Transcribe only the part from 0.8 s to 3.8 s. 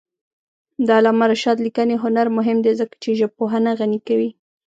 د علامه رشاد لیکنی هنر مهم دی ځکه چې ژبپوهنه